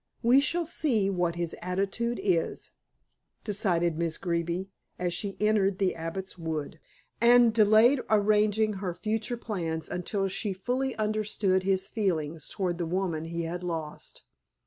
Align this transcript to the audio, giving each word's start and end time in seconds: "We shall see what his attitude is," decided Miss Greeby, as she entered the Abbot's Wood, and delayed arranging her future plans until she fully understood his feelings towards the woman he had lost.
"We 0.23 0.39
shall 0.41 0.65
see 0.65 1.11
what 1.11 1.35
his 1.35 1.55
attitude 1.61 2.19
is," 2.23 2.71
decided 3.43 3.99
Miss 3.99 4.17
Greeby, 4.17 4.71
as 4.97 5.13
she 5.13 5.37
entered 5.39 5.77
the 5.77 5.93
Abbot's 5.93 6.39
Wood, 6.39 6.79
and 7.21 7.53
delayed 7.53 8.01
arranging 8.09 8.73
her 8.81 8.95
future 8.95 9.37
plans 9.37 9.87
until 9.87 10.27
she 10.27 10.53
fully 10.53 10.95
understood 10.95 11.61
his 11.61 11.85
feelings 11.87 12.49
towards 12.49 12.79
the 12.79 12.87
woman 12.87 13.25
he 13.25 13.43
had 13.43 13.63
lost. 13.63 14.23